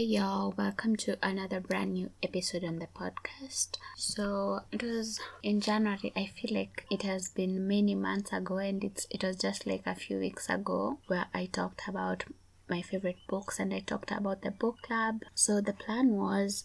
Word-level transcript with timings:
Hey 0.00 0.06
y'all, 0.06 0.54
welcome 0.56 0.96
to 0.96 1.18
another 1.22 1.60
brand 1.60 1.92
new 1.92 2.08
episode 2.22 2.64
on 2.64 2.78
the 2.78 2.86
podcast. 2.86 3.76
So 3.96 4.60
it 4.72 4.82
was 4.82 5.20
in 5.42 5.60
January. 5.60 6.10
I 6.16 6.24
feel 6.24 6.56
like 6.56 6.86
it 6.90 7.02
has 7.02 7.28
been 7.28 7.68
many 7.68 7.94
months 7.94 8.32
ago, 8.32 8.56
and 8.56 8.82
it's 8.82 9.06
it 9.10 9.22
was 9.22 9.36
just 9.36 9.66
like 9.66 9.82
a 9.84 9.94
few 9.94 10.16
weeks 10.16 10.48
ago 10.48 11.00
where 11.08 11.26
I 11.34 11.44
talked 11.44 11.82
about 11.86 12.24
my 12.66 12.80
favorite 12.80 13.18
books 13.28 13.58
and 13.58 13.74
I 13.74 13.80
talked 13.80 14.10
about 14.10 14.40
the 14.40 14.50
book 14.50 14.80
club. 14.80 15.20
So 15.34 15.60
the 15.60 15.74
plan 15.74 16.12
was 16.12 16.64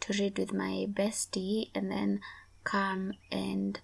to 0.00 0.12
read 0.12 0.38
with 0.38 0.52
my 0.52 0.86
bestie 0.86 1.70
and 1.74 1.90
then 1.90 2.20
come 2.64 3.14
and 3.32 3.80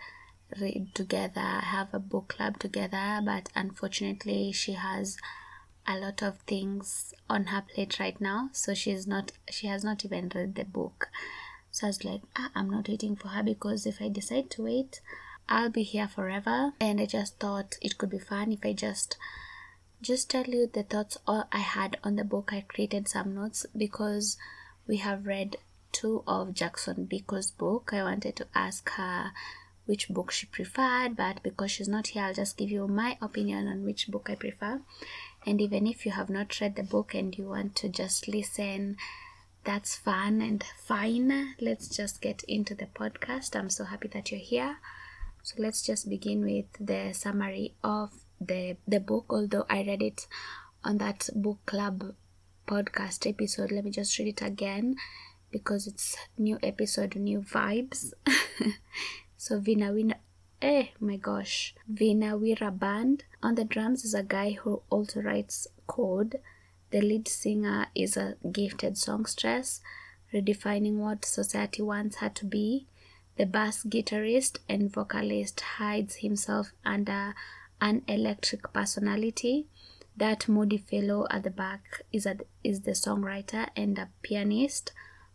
read 0.61 0.95
together, 0.95 1.41
have 1.41 1.95
a 1.95 1.98
book 1.98 2.34
club 2.37 2.59
together. 2.59 3.23
But 3.25 3.48
unfortunately, 3.55 4.53
she 4.53 4.73
has 4.73 5.17
a 5.91 5.99
lot 5.99 6.23
of 6.23 6.39
things 6.41 7.15
on 7.29 7.47
her 7.47 7.62
plate 7.62 7.98
right 7.98 8.21
now 8.21 8.48
so 8.53 8.75
she's 8.75 9.07
not 9.07 9.33
she 9.51 9.67
has 9.67 9.83
not 9.85 10.05
even 10.05 10.31
read 10.35 10.55
the 10.55 10.65
book. 10.65 11.09
So 11.71 11.87
i 11.87 11.91
was 11.91 12.05
like 12.05 12.23
ah, 12.37 12.51
i'm 12.55 12.71
not 12.71 12.89
waiting 12.89 13.17
for 13.17 13.29
her 13.29 13.43
because 13.43 13.87
if 13.87 14.01
i 14.01 14.09
decide 14.09 14.51
to 14.51 14.65
wait 14.65 15.01
i'll 15.48 15.71
be 15.71 15.83
here 15.83 16.09
forever. 16.09 16.73
And 16.81 17.01
i 17.01 17.07
just 17.07 17.39
thought 17.39 17.77
it 17.81 17.98
could 17.98 18.11
be 18.11 18.19
fun 18.19 18.53
if 18.53 18.61
i 18.65 18.73
just 18.73 19.17
just 20.03 20.31
tell 20.31 20.45
you 20.45 20.67
the 20.73 20.83
thoughts 20.83 21.19
i 21.27 21.59
had 21.59 21.98
on 22.03 22.17
the 22.17 22.25
book. 22.25 22.53
I 22.53 22.62
created 22.62 23.09
some 23.09 23.34
notes 23.34 23.67
because 23.77 24.37
we 24.87 24.97
have 24.98 25.27
read 25.27 25.57
two 25.93 26.23
of 26.27 26.55
jackson 26.55 27.07
biko's 27.11 27.51
book. 27.51 27.91
I 27.93 28.03
wanted 28.03 28.37
to 28.37 28.47
ask 28.55 28.89
her 28.91 29.33
which 29.91 30.09
book 30.09 30.31
she 30.31 30.47
preferred 30.47 31.17
but 31.17 31.43
because 31.43 31.73
she's 31.73 31.89
not 31.89 32.09
here 32.09 32.23
i'll 32.23 32.34
just 32.34 32.57
give 32.57 32.70
you 32.70 32.86
my 32.86 33.19
opinion 33.20 33.67
on 33.67 33.84
which 33.84 34.07
book 34.09 34.29
i 34.31 34.36
prefer 34.36 34.81
and 35.46 35.60
even 35.60 35.86
if 35.86 36.05
you 36.05 36.12
have 36.12 36.30
not 36.30 36.60
read 36.60 36.77
the 36.77 36.83
book 36.83 37.14
and 37.14 37.36
you 37.36 37.44
want 37.44 37.74
to 37.77 37.88
just 37.88 38.28
listen, 38.28 38.96
that's 39.64 39.96
fun 39.96 40.41
and 40.41 40.64
fine. 40.84 41.55
Let's 41.60 41.88
just 41.88 42.20
get 42.20 42.42
into 42.44 42.74
the 42.74 42.86
podcast. 42.86 43.56
I'm 43.56 43.70
so 43.70 43.84
happy 43.84 44.08
that 44.08 44.30
you're 44.30 44.41
here. 44.41 44.77
So 45.42 45.56
let's 45.58 45.83
just 45.83 46.08
begin 46.08 46.42
with 46.44 46.66
the 46.78 47.12
summary 47.14 47.74
of 47.83 48.11
the 48.41 48.77
the 48.86 49.00
book. 49.00 49.27
Although 49.30 49.66
I 49.70 49.83
read 49.83 50.02
it 50.02 50.27
on 50.84 50.98
that 50.98 51.28
book 51.34 51.58
club 51.66 52.14
podcast 52.66 53.28
episode, 53.28 53.72
let 53.72 53.84
me 53.84 53.91
just 53.91 54.18
read 54.18 54.28
it 54.28 54.42
again 54.42 54.96
because 55.50 55.86
it's 55.86 56.16
new 56.36 56.58
episode, 56.62 57.16
new 57.16 57.41
vibes. 57.41 58.12
so 59.36 59.58
Vina 59.58 59.91
Wina 59.92 60.14
Eh, 60.62 60.89
my 61.00 61.16
gosh. 61.16 61.75
Vina 61.89 62.36
Wira 62.39 62.70
Band. 62.77 63.25
On 63.42 63.55
the 63.55 63.64
drums 63.64 64.05
is 64.05 64.12
a 64.12 64.22
guy 64.22 64.53
who 64.53 64.83
also 64.91 65.22
writes 65.22 65.67
code. 65.86 66.39
The 66.91 67.00
lead 67.00 67.28
singer 67.28 67.86
is 67.94 68.17
a 68.17 68.36
gifted 68.52 68.98
songstress, 68.98 69.80
redefining 70.34 70.97
what 70.97 71.25
society 71.25 71.80
wants 71.80 72.17
her 72.17 72.28
to 72.30 72.44
be. 72.44 72.86
The 73.36 73.47
bass 73.47 73.84
guitarist 73.84 74.58
and 74.69 74.92
vocalist 74.92 75.61
hides 75.61 76.17
himself 76.17 76.72
under 76.84 77.34
an 77.80 78.02
electric 78.06 78.70
personality. 78.74 79.67
That 80.14 80.47
moody 80.47 80.77
fellow 80.77 81.27
at 81.30 81.45
the 81.45 81.50
back 81.50 82.02
is, 82.12 82.27
a, 82.27 82.36
is 82.62 82.80
the 82.80 82.91
songwriter 82.91 83.69
and 83.74 83.98
a 83.98 84.11
pianist, 84.20 84.92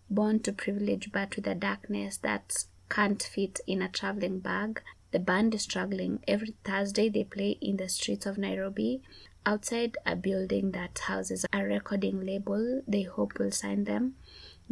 born 0.08 0.42
to 0.42 0.54
privilege 0.54 1.12
but 1.12 1.36
with 1.36 1.48
a 1.48 1.56
darkness 1.56 2.18
that 2.18 2.66
can't 2.90 3.24
fit 3.24 3.60
in 3.66 3.82
a 3.82 3.90
traveling 3.90 4.40
bag. 4.40 4.84
The 5.12 5.20
band 5.20 5.56
is 5.56 5.64
struggling. 5.64 6.20
Every 6.28 6.56
Thursday 6.64 7.10
they 7.10 7.24
play 7.24 7.58
in 7.62 7.78
the 7.78 7.90
streets 7.90 8.26
of 8.26 8.38
Nairobi 8.38 9.02
outside 9.46 9.98
a 10.06 10.16
building 10.16 10.72
that 10.72 10.98
houses 11.00 11.46
a 11.54 11.64
recording 11.64 12.26
label 12.26 12.82
they 12.88 13.04
hope 13.04 13.38
will 13.38 13.52
sign 13.52 13.84
them, 13.84 14.16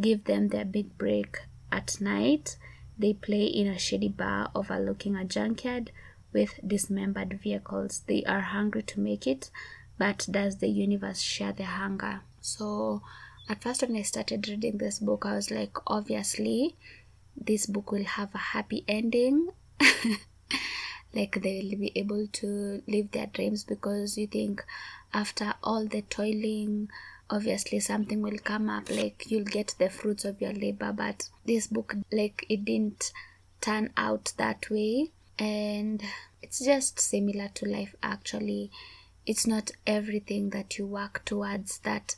give 0.00 0.24
them 0.24 0.48
their 0.48 0.64
big 0.64 0.98
break 0.98 1.38
at 1.70 2.00
night. 2.00 2.56
They 2.98 3.12
play 3.12 3.44
in 3.44 3.66
a 3.66 3.78
shady 3.78 4.08
bar 4.08 4.50
overlooking 4.54 5.16
a 5.16 5.24
junkyard 5.24 5.90
with 6.32 6.60
dismembered 6.66 7.40
vehicles. 7.40 8.02
They 8.06 8.24
are 8.24 8.40
hungry 8.40 8.82
to 8.82 9.00
make 9.00 9.26
it, 9.26 9.50
but 9.98 10.26
does 10.30 10.58
the 10.58 10.68
universe 10.68 11.20
share 11.20 11.52
their 11.52 11.66
hunger? 11.66 12.20
So, 12.40 13.02
at 13.48 13.62
first, 13.62 13.82
when 13.82 13.96
I 13.96 14.02
started 14.02 14.48
reading 14.48 14.78
this 14.78 14.98
book, 14.98 15.24
I 15.26 15.34
was 15.34 15.50
like, 15.50 15.76
obviously, 15.86 16.76
this 17.36 17.66
book 17.66 17.90
will 17.92 18.04
have 18.04 18.34
a 18.34 18.38
happy 18.52 18.84
ending. 18.86 19.48
like 21.14 21.40
they 21.42 21.60
will 21.62 21.78
be 21.78 21.92
able 21.94 22.26
to 22.28 22.82
live 22.86 23.10
their 23.12 23.26
dreams 23.26 23.64
because 23.64 24.18
you 24.18 24.26
think 24.26 24.64
after 25.12 25.54
all 25.62 25.86
the 25.86 26.02
toiling 26.02 26.88
obviously 27.30 27.80
something 27.80 28.20
will 28.20 28.38
come 28.38 28.68
up 28.68 28.90
like 28.90 29.24
you'll 29.30 29.44
get 29.44 29.74
the 29.78 29.88
fruits 29.88 30.24
of 30.24 30.40
your 30.40 30.52
labor. 30.52 30.92
But 30.92 31.28
this 31.44 31.66
book 31.66 31.94
like 32.12 32.46
it 32.48 32.64
didn't 32.64 33.12
turn 33.60 33.90
out 33.96 34.32
that 34.36 34.68
way. 34.70 35.10
And 35.38 36.02
it's 36.42 36.64
just 36.64 37.00
similar 37.00 37.48
to 37.54 37.66
life 37.68 37.94
actually. 38.02 38.70
It's 39.26 39.46
not 39.46 39.70
everything 39.86 40.50
that 40.50 40.78
you 40.78 40.86
work 40.86 41.24
towards 41.24 41.78
that 41.78 42.14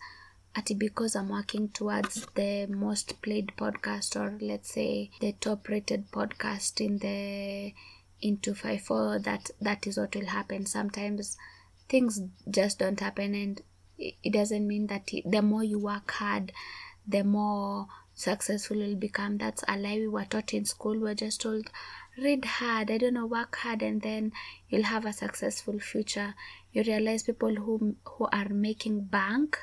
at 0.56 0.70
because 0.78 1.14
I'm 1.14 1.28
working 1.28 1.68
towards 1.68 2.26
the 2.34 2.66
most 2.66 3.20
played 3.22 3.52
podcast 3.56 4.16
or 4.16 4.38
let's 4.40 4.72
say 4.72 5.10
the 5.20 5.32
top 5.32 5.68
rated 5.68 6.10
podcast 6.10 6.80
in 6.80 6.98
the 6.98 7.74
into 8.20 8.54
254 8.54 9.18
that 9.20 9.50
that 9.60 9.86
is 9.86 9.98
what 9.98 10.14
will 10.14 10.26
happen. 10.26 10.64
Sometimes 10.66 11.36
things 11.88 12.20
just 12.50 12.78
don't 12.78 12.98
happen 12.98 13.34
and 13.34 13.60
it 13.98 14.32
doesn't 14.32 14.66
mean 14.66 14.86
that 14.88 15.10
the 15.24 15.42
more 15.42 15.64
you 15.64 15.78
work 15.78 16.10
hard 16.10 16.52
the 17.06 17.22
more 17.22 17.86
successful 18.14 18.76
you'll 18.78 18.96
become. 18.96 19.38
That's 19.38 19.62
a 19.68 19.76
lie. 19.76 19.98
We 19.98 20.08
were 20.08 20.24
taught 20.24 20.54
in 20.54 20.64
school 20.64 20.98
we're 20.98 21.14
just 21.14 21.42
told 21.42 21.70
read 22.18 22.44
hard. 22.44 22.90
I 22.90 22.98
don't 22.98 23.14
know 23.14 23.26
work 23.26 23.56
hard 23.56 23.82
and 23.82 24.00
then 24.00 24.32
you'll 24.68 24.84
have 24.84 25.04
a 25.04 25.12
successful 25.12 25.78
future. 25.78 26.34
You 26.72 26.82
realize 26.82 27.22
people 27.22 27.54
who 27.54 27.96
who 28.04 28.28
are 28.32 28.48
making 28.48 29.04
bank 29.04 29.58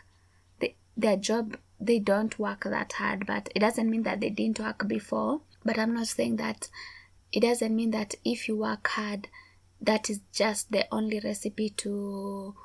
their 0.96 1.18
job 1.18 1.58
they 1.80 2.00
don't 2.00 2.40
work 2.40 2.64
that 2.64 2.94
hard 2.94 3.26
but 3.26 3.50
it 3.56 3.59
doesn't 3.59 3.90
mean 3.90 4.04
that 4.04 4.22
they 4.22 4.30
didn't 4.30 4.59
work 4.59 4.88
before. 4.88 5.42
But 5.66 5.80
i'm 5.80 5.94
not 5.94 6.08
saying 6.08 6.38
that 6.38 6.70
it 7.31 7.42
doesn't 7.42 7.76
mean 7.76 7.92
that 7.92 8.16
if 8.24 8.48
you 8.48 8.58
work 8.58 8.88
hard 8.88 9.28
that 9.81 10.09
is 10.09 10.22
just 10.34 10.72
the 10.72 10.86
only 10.92 11.20
recipe 11.20 11.70
to 11.70 12.56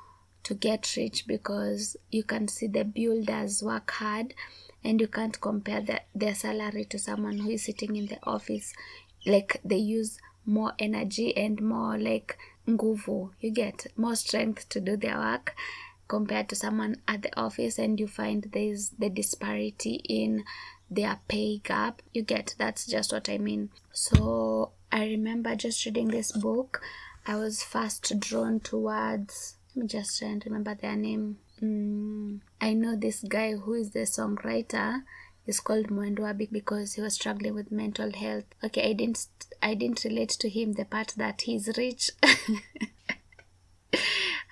to 0.43 0.53
get 0.53 0.95
rich 0.95 1.27
because 1.27 1.97
you 2.11 2.23
can 2.23 2.47
see 2.47 2.67
the 2.67 2.83
builders 2.83 3.61
work 3.61 3.91
hard 3.91 4.33
and 4.83 5.01
you 5.01 5.07
can't 5.07 5.39
compare 5.41 5.81
the, 5.81 6.01
their 6.15 6.33
salary 6.33 6.85
to 6.85 6.97
someone 6.97 7.39
who 7.39 7.49
is 7.51 7.65
sitting 7.65 7.95
in 7.95 8.07
the 8.07 8.17
office. 8.23 8.73
Like 9.25 9.59
they 9.63 9.77
use 9.77 10.17
more 10.45 10.73
energy 10.79 11.35
and 11.35 11.61
more 11.61 11.97
like 11.97 12.37
nguvu. 12.67 13.31
You 13.41 13.51
get 13.51 13.87
more 13.97 14.15
strength 14.15 14.69
to 14.69 14.79
do 14.79 14.95
their 14.95 15.17
work 15.17 15.55
compared 16.09 16.49
to 16.49 16.55
someone 16.55 16.97
at 17.07 17.21
the 17.21 17.39
office 17.39 17.79
and 17.79 17.99
you 17.99 18.07
find 18.07 18.49
there's 18.51 18.89
the 18.99 19.09
disparity 19.09 20.01
in 20.09 20.43
their 20.91 21.19
pay 21.29 21.59
gap 21.59 22.01
you 22.13 22.21
get 22.21 22.55
that's 22.57 22.85
just 22.85 23.13
what 23.13 23.29
i 23.29 23.37
mean 23.37 23.69
so 23.93 24.71
i 24.91 25.05
remember 25.05 25.55
just 25.55 25.85
reading 25.85 26.09
this 26.09 26.31
book 26.33 26.81
i 27.25 27.35
was 27.35 27.63
first 27.63 28.19
drawn 28.19 28.59
towards 28.59 29.55
let 29.75 29.83
me 29.83 29.87
just 29.87 30.17
try 30.19 30.27
and 30.27 30.43
remember 30.45 30.73
their 30.73 30.95
name 30.95 31.37
mm, 31.61 32.39
i 32.59 32.73
know 32.73 32.95
this 32.95 33.23
guy 33.29 33.53
who 33.53 33.75
is 33.75 33.91
the 33.91 33.99
songwriter 33.99 35.03
is 35.45 35.59
called 35.59 35.87
Mwendwa 35.87 36.37
because 36.51 36.93
he 36.93 37.01
was 37.01 37.15
struggling 37.15 37.55
with 37.55 37.71
mental 37.71 38.11
health. 38.13 38.45
Okay, 38.63 38.87
I 38.87 38.93
didn't 38.93 39.25
I 39.63 39.73
didn't 39.73 40.03
relate 40.03 40.29
to 40.29 40.47
him 40.47 40.73
the 40.73 40.85
part 40.85 41.13
that 41.17 41.41
he's 41.41 41.75
rich. 41.75 42.11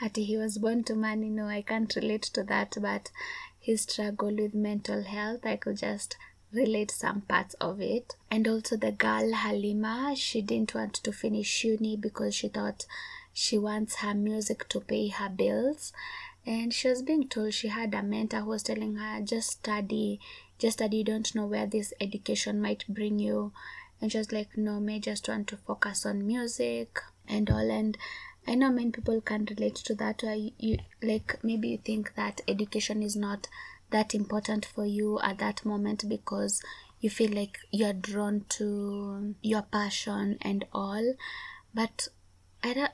that 0.01 0.15
he 0.15 0.37
was 0.37 0.57
born 0.57 0.83
to 0.85 0.95
money. 0.95 1.29
No, 1.29 1.47
I 1.47 1.61
can't 1.61 1.95
relate 1.95 2.23
to 2.23 2.43
that, 2.43 2.75
but 2.79 3.11
his 3.59 3.81
struggle 3.81 4.35
with 4.35 4.53
mental 4.53 5.03
health, 5.03 5.45
I 5.45 5.57
could 5.57 5.77
just 5.77 6.15
relate 6.51 6.91
some 6.91 7.21
parts 7.21 7.53
of 7.55 7.81
it. 7.81 8.15
And 8.31 8.47
also 8.47 8.77
the 8.77 8.91
girl 8.91 9.33
Halima, 9.33 10.13
she 10.15 10.41
didn't 10.41 10.73
want 10.73 10.93
to 10.93 11.11
finish 11.11 11.63
uni 11.63 11.97
because 11.97 12.35
she 12.35 12.47
thought 12.47 12.85
she 13.33 13.57
wants 13.57 13.97
her 13.97 14.13
music 14.13 14.67
to 14.69 14.79
pay 14.79 15.09
her 15.09 15.29
bills. 15.29 15.93
And 16.45 16.73
she 16.73 16.87
was 16.87 17.01
being 17.01 17.27
told 17.27 17.53
she 17.53 17.67
had 17.67 17.93
a 17.93 18.01
mentor 18.01 18.39
who 18.39 18.51
was 18.51 18.63
telling 18.63 18.95
her, 18.95 19.21
just 19.21 19.51
study, 19.51 20.19
just 20.57 20.77
study, 20.77 20.97
you 20.97 21.03
don't 21.03 21.35
know 21.35 21.45
where 21.45 21.67
this 21.67 21.93
education 21.99 22.61
might 22.61 22.85
bring 22.87 23.19
you. 23.19 23.51
And 24.01 24.11
she 24.11 24.17
was 24.17 24.31
like, 24.31 24.55
no, 24.57 24.79
may 24.79 24.99
just 24.99 25.27
want 25.27 25.47
to 25.49 25.57
focus 25.57 26.05
on 26.05 26.25
music 26.25 26.99
and 27.27 27.49
all. 27.49 27.69
And 27.69 27.97
I 28.47 28.55
know 28.55 28.69
many 28.71 28.91
people 28.91 29.19
can 29.21 29.45
relate 29.45 29.75
to 29.75 29.95
that. 29.95 30.23
Where 30.23 30.35
you 30.35 30.77
like 31.03 31.43
maybe 31.43 31.69
you 31.69 31.77
think 31.77 32.15
that 32.15 32.41
education 32.47 33.03
is 33.03 33.15
not 33.15 33.47
that 33.89 34.13
important 34.13 34.65
for 34.65 34.85
you 34.85 35.19
at 35.21 35.37
that 35.39 35.65
moment 35.65 36.07
because 36.07 36.61
you 36.99 37.09
feel 37.09 37.31
like 37.31 37.59
you're 37.71 37.93
drawn 37.93 38.45
to 38.49 39.35
your 39.41 39.61
passion 39.61 40.37
and 40.41 40.65
all 40.73 41.13
but 41.73 42.07
i 42.63 42.73
don't 42.73 42.91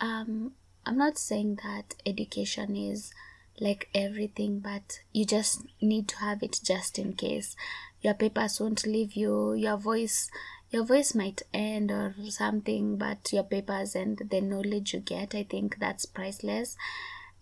um 0.00 0.52
i'm 0.86 0.98
not 0.98 1.18
saying 1.18 1.58
that 1.62 1.94
education 2.04 2.76
is 2.76 3.12
like 3.60 3.88
everything 3.94 4.60
but 4.60 5.00
you 5.12 5.24
just 5.24 5.62
need 5.80 6.06
to 6.06 6.16
have 6.18 6.42
it 6.42 6.60
just 6.62 6.98
in 6.98 7.12
case 7.12 7.56
your 8.00 8.14
papers 8.14 8.60
won't 8.60 8.86
leave 8.86 9.14
you 9.14 9.54
your 9.54 9.76
voice 9.76 10.30
your 10.70 10.84
voice 10.84 11.14
might 11.14 11.42
end 11.52 11.90
or 11.90 12.14
something 12.28 12.96
but 12.96 13.32
your 13.32 13.44
papers 13.44 13.94
and 13.94 14.18
the 14.30 14.40
knowledge 14.40 14.92
you 14.94 15.00
get 15.00 15.34
i 15.34 15.42
think 15.42 15.78
that's 15.78 16.06
priceless. 16.06 16.76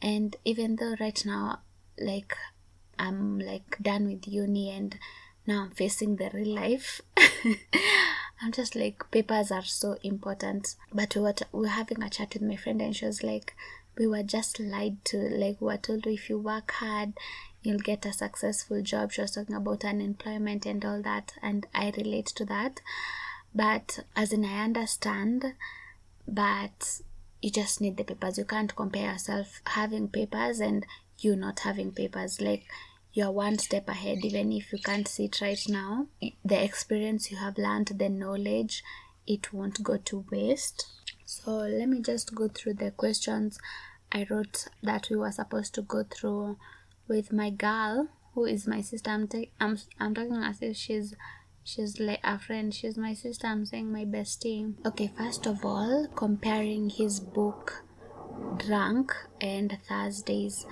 And 0.02 0.36
even 0.44 0.76
though 0.76 0.94
right 1.00 1.20
now 1.24 1.60
like 1.98 2.36
i'm 2.98 3.38
like 3.38 3.78
done 3.80 4.06
with 4.06 4.28
uni 4.28 4.70
and 4.70 4.98
now 5.46 5.62
i'm 5.62 5.70
facing 5.70 6.16
the 6.16 6.30
real 6.34 6.54
life 6.54 7.00
i'm 8.42 8.52
just 8.52 8.74
like 8.74 9.10
papers 9.10 9.50
are 9.50 9.64
so 9.64 9.96
important. 10.02 10.76
But 10.92 11.14
we 11.16 11.22
were, 11.22 11.32
t- 11.32 11.46
we 11.52 11.60
were 11.60 11.68
having 11.68 12.02
a 12.02 12.10
chat 12.10 12.34
with 12.34 12.42
my 12.42 12.56
friend 12.56 12.80
and 12.82 12.94
she 12.94 13.06
was 13.06 13.22
like 13.22 13.54
we 13.98 14.06
were 14.06 14.22
just 14.22 14.60
lied 14.60 15.04
to. 15.06 15.16
Like 15.16 15.60
we 15.60 15.68
were 15.68 15.78
told 15.78 16.06
if 16.06 16.28
you 16.28 16.38
work 16.38 16.70
hard 16.72 17.14
you'll 17.66 17.78
get 17.78 18.06
a 18.06 18.12
successful 18.12 18.80
job 18.80 19.10
she 19.10 19.20
was 19.20 19.32
talking 19.32 19.56
about 19.56 19.84
unemployment 19.84 20.64
and 20.64 20.84
all 20.84 21.02
that 21.02 21.32
and 21.42 21.66
i 21.74 21.92
relate 21.96 22.26
to 22.26 22.44
that. 22.44 22.80
But 23.52 24.00
as 24.14 24.32
in 24.32 24.44
i 24.44 24.62
understand 24.62 25.54
but 26.28 27.00
you 27.42 27.50
just 27.50 27.80
need 27.80 27.96
the 27.96 28.04
papers. 28.04 28.38
You 28.38 28.44
can't 28.44 28.74
compare 28.74 29.12
yourself 29.12 29.60
having 29.66 30.08
papers 30.08 30.60
and 30.60 30.86
you 31.18 31.36
not 31.36 31.60
having 31.60 31.92
papers. 31.92 32.40
Like 32.40 32.64
you're 33.12 33.30
one 33.30 33.58
step 33.58 33.88
ahead. 33.88 34.24
Even 34.24 34.52
if 34.52 34.72
you 34.72 34.78
can't 34.78 35.06
see 35.06 35.24
it 35.24 35.40
right 35.40 35.62
now 35.68 36.06
the 36.44 36.62
experience 36.62 37.30
you 37.30 37.36
have 37.38 37.58
learned 37.58 37.92
the 37.98 38.08
knowledge 38.08 38.84
it 39.26 39.52
won't 39.52 39.82
go 39.82 39.96
to 39.96 40.24
waste. 40.30 40.86
So 41.24 41.50
let 41.50 41.88
me 41.88 42.00
just 42.00 42.32
go 42.32 42.46
through 42.46 42.74
the 42.74 42.92
questions 42.92 43.58
i 44.12 44.24
wrote 44.30 44.68
that 44.84 45.08
we 45.10 45.16
were 45.16 45.32
supposed 45.32 45.74
to 45.74 45.82
go 45.82 46.04
through 46.04 46.56
with 47.08 47.32
my 47.32 47.50
girl 47.50 48.08
who 48.34 48.44
is 48.44 48.66
my 48.66 48.80
sister. 48.80 49.10
I'm, 49.10 49.28
ta- 49.28 49.50
I'm, 49.60 49.78
I'm 49.98 50.14
talking 50.14 50.36
as 50.36 50.60
if 50.62 50.76
she's 50.76 51.14
she's 51.64 51.98
like 51.98 52.20
a 52.22 52.38
friend. 52.38 52.72
She's 52.74 52.96
my 52.96 53.14
sister. 53.14 53.46
I'm 53.46 53.64
saying 53.66 53.90
my 53.92 54.04
bestie. 54.04 54.74
Okay 54.86 55.10
first 55.16 55.46
of 55.46 55.64
all 55.64 56.06
comparing 56.14 56.90
his 56.90 57.20
book 57.20 57.82
drunk 58.58 59.12
and 59.40 59.78
thursdays. 59.88 60.66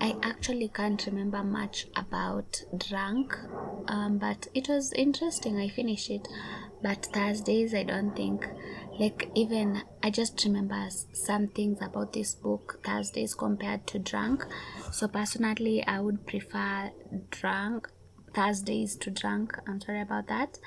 I 0.00 0.16
actually 0.22 0.68
can't 0.68 1.04
remember 1.06 1.44
much 1.44 1.86
about 1.94 2.62
drunk 2.76 3.36
um, 3.88 4.18
but 4.18 4.48
it 4.54 4.68
was 4.68 4.92
interesting. 4.94 5.58
I 5.58 5.68
finished 5.68 6.10
it. 6.10 6.26
But 6.82 7.06
thursdays 7.06 7.74
i 7.74 7.84
don't 7.84 8.16
think 8.16 8.44
like 8.98 9.30
even 9.36 9.82
i 10.02 10.10
just 10.10 10.44
remember 10.44 10.88
some 11.12 11.46
things 11.46 11.78
about 11.80 12.12
this 12.12 12.34
book 12.34 12.80
thursdays 12.84 13.34
compared 13.34 13.86
to 13.86 14.00
drunk 14.00 14.44
so 14.92 15.08
personally 15.08 15.84
i 15.86 15.98
would 15.98 16.26
prefer 16.26 16.90
drunk 17.30 17.88
thursdays 18.34 18.96
to 18.96 19.10
drunk. 19.10 19.58
I'm 19.66 19.80
sorry 19.80 20.00
about 20.00 20.28
that. 20.28 20.58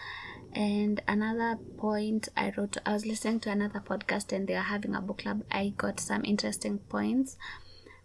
And 0.53 1.01
another 1.07 1.57
point 1.77 2.29
i 2.37 2.53
wrote 2.55 2.77
i 2.85 2.93
was 2.93 3.05
listening 3.05 3.39
to 3.41 3.51
another 3.51 3.79
podcast 3.79 4.31
and 4.31 4.47
they 4.47 4.55
are 4.55 4.63
having 4.63 4.95
a 4.95 5.01
book 5.01 5.19
club. 5.19 5.43
I 5.51 5.73
got 5.75 5.99
some 5.99 6.23
interesting 6.23 6.79
points 6.79 7.37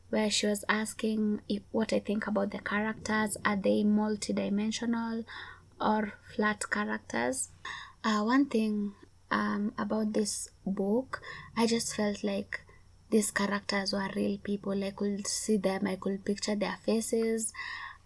where 0.08 0.28
she 0.28 0.46
was 0.46 0.64
asking 0.68 1.40
if, 1.48 1.62
what 1.70 1.92
i 1.92 2.00
think 2.00 2.26
about 2.26 2.50
the 2.50 2.58
characters. 2.58 3.36
Are 3.44 3.56
they 3.56 3.84
multidimensional 3.84 5.24
or 5.80 6.14
flat 6.34 6.68
characters? 6.70 7.50
Uh, 8.02 8.22
one 8.22 8.46
thing 8.46 8.94
um, 9.30 9.72
about 9.78 10.12
this 10.12 10.48
book 10.66 11.22
i 11.56 11.66
just 11.66 11.94
felt 11.94 12.24
like 12.24 12.62
these 13.10 13.30
characters 13.30 13.92
were 13.92 14.08
real 14.14 14.38
people. 14.38 14.82
I 14.84 14.90
could 14.90 15.26
see 15.26 15.56
them 15.56 15.86
i 15.86 15.96
could 15.96 16.24
picture 16.24 16.54
their 16.54 16.78
faces 16.84 17.52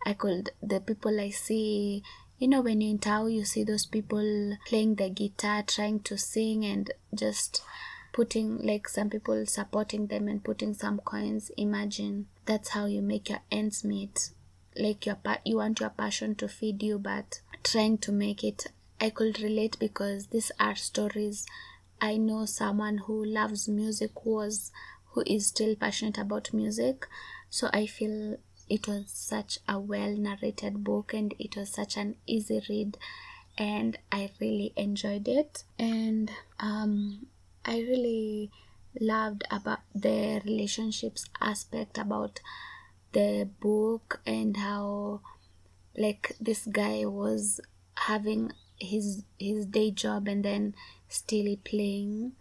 i 0.07 0.13
could 0.13 0.51
the 0.63 0.81
people 0.81 1.21
i 1.21 1.31
see 1.31 2.03
you 2.39 2.49
know 2.49 2.61
when 2.61 2.81
you're 2.81 2.91
in 2.91 2.99
town 2.99 3.31
you 3.31 3.45
see 3.45 3.65
those 3.65 3.87
people 3.87 4.57
playing 4.67 4.95
the 4.97 5.09
guitar 5.09 5.63
trying 5.63 6.01
to 6.01 6.17
sing 6.19 6.65
and 6.65 6.91
just 7.15 7.63
putting 8.15 8.59
like 8.59 8.89
some 8.89 9.11
people 9.11 9.45
supporting 9.45 10.07
them 10.07 10.29
and 10.29 10.45
putting 10.45 10.73
some 10.73 10.99
coins. 11.01 11.51
Imagine 11.57 12.27
that's 12.47 12.69
how 12.69 12.87
you 12.87 13.03
make 13.03 13.29
your 13.29 13.41
ends 13.51 13.83
meet. 13.83 14.31
Like 14.77 15.05
your 15.05 15.17
you 15.45 15.57
want 15.57 15.81
your 15.81 15.91
passion 15.91 16.37
to 16.37 16.47
feed 16.49 16.81
you 16.83 16.99
but 16.99 17.41
trying 17.65 17.97
to 17.99 18.13
make 18.13 18.45
it 18.45 18.67
i 19.01 19.09
could 19.09 19.41
relate 19.41 19.77
because 19.81 20.27
these 20.29 20.53
are 20.61 20.75
stories 20.77 21.47
i 22.01 22.17
know 22.17 22.45
someone 22.45 22.99
who 22.99 23.25
loves 23.25 23.69
music 23.69 24.25
was 24.25 24.71
who 25.15 25.23
is 25.27 25.47
still 25.47 25.77
passionate 25.77 26.19
about 26.19 26.53
music. 26.53 27.07
So 27.49 27.71
i 27.73 27.87
feel 27.87 28.37
it 28.69 28.89
was 28.89 29.05
such 29.07 29.59
a 29.69 29.79
well 29.79 30.17
narrated 30.17 30.83
book 30.83 31.15
and 31.15 31.35
it 31.39 31.57
was 31.57 31.71
such 31.71 31.97
an 31.97 32.17
easy 32.27 32.63
read 32.69 32.97
and 33.57 33.99
i 34.11 34.31
really 34.41 34.73
enjoyed 34.77 35.29
it. 35.29 35.65
And 35.79 36.31
um 36.59 37.27
i 37.65 37.79
really 37.79 38.51
loved 39.01 39.45
about 39.51 39.81
the 39.95 40.41
relationships 40.45 41.27
aspect 41.41 41.99
about 41.99 42.41
the 43.13 43.49
book 43.61 44.21
and 44.27 44.57
how 44.57 45.21
like 45.97 46.37
this 46.41 46.67
guy 46.67 47.05
was 47.05 47.61
having 47.97 48.53
his 48.79 49.23
his 49.39 49.67
day 49.67 49.91
job 49.93 50.27
and 50.27 50.45
then 50.45 50.75
still 51.09 51.57
playing. 51.65 52.33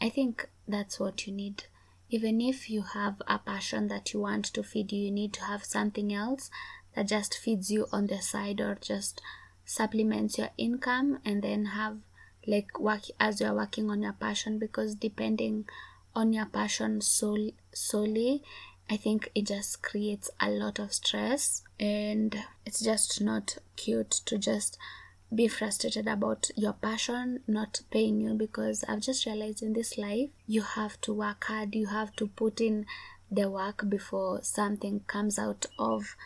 I 0.00 0.10
think 0.10 0.48
that's 0.66 1.00
what 1.00 1.26
you 1.26 1.32
need 1.32 1.64
even 2.10 2.40
if 2.40 2.70
you 2.70 2.82
have 2.82 3.20
a 3.26 3.38
passion 3.38 3.88
that 3.88 4.12
you 4.12 4.20
want 4.20 4.44
to 4.44 4.62
feed 4.62 4.92
you 4.92 5.04
you 5.04 5.10
need 5.10 5.32
to 5.32 5.44
have 5.44 5.64
something 5.64 6.12
else 6.12 6.50
that 6.94 7.06
just 7.06 7.36
feeds 7.36 7.70
you 7.70 7.86
on 7.92 8.06
the 8.06 8.20
side 8.20 8.60
or 8.60 8.76
just 8.80 9.20
supplements 9.64 10.38
your 10.38 10.48
income 10.56 11.18
and 11.24 11.42
then 11.42 11.66
have 11.66 11.98
like 12.46 12.80
work 12.80 13.02
as 13.20 13.40
you're 13.40 13.54
working 13.54 13.90
on 13.90 14.02
your 14.02 14.14
passion 14.14 14.58
because 14.58 14.94
depending 14.94 15.66
on 16.14 16.32
your 16.32 16.46
passion 16.46 17.00
sol- 17.00 17.52
solely 17.72 18.42
i 18.88 18.96
think 18.96 19.30
it 19.34 19.46
just 19.46 19.82
creates 19.82 20.30
a 20.40 20.48
lot 20.48 20.78
of 20.78 20.92
stress 20.92 21.62
and 21.78 22.44
it's 22.64 22.80
just 22.80 23.20
not 23.20 23.58
cute 23.76 24.10
to 24.10 24.38
just 24.38 24.78
be 25.34 25.46
frustrated 25.46 26.06
about 26.06 26.50
your 26.56 26.72
passion 26.72 27.40
not 27.46 27.82
paying 27.90 28.20
you 28.20 28.32
because 28.34 28.84
I've 28.88 29.00
just 29.00 29.26
realized 29.26 29.62
in 29.62 29.74
this 29.74 29.98
life 29.98 30.30
you 30.46 30.62
have 30.62 31.00
to 31.02 31.12
work 31.12 31.44
hard, 31.44 31.74
you 31.74 31.86
have 31.86 32.16
to 32.16 32.28
put 32.28 32.60
in 32.60 32.86
the 33.30 33.50
work 33.50 33.88
before 33.88 34.42
something 34.42 35.00
comes 35.06 35.38
out 35.38 35.66
of 35.78 36.16